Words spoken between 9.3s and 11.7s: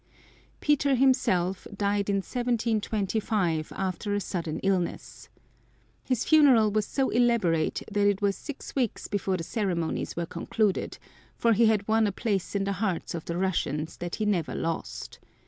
the ceremonies were concluded, for he